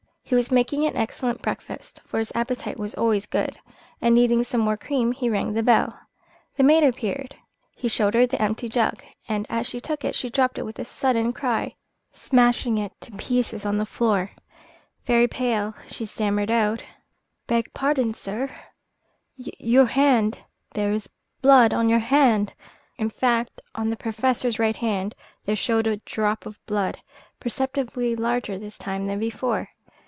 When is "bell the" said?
5.61-6.63